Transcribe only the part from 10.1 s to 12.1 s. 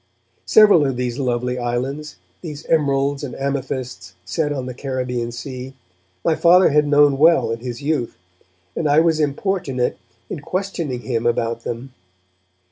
in questioning him about them.